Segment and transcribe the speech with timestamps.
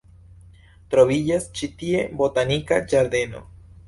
[0.93, 3.43] Troviĝas ĉi tie botanika ĝardeno.